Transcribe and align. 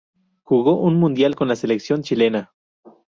Jugó 0.41 0.79
un 0.79 0.95
mundial 0.99 1.35
con 1.35 1.47
la 1.47 1.55
selección 1.55 2.01
chilena. 2.01 2.55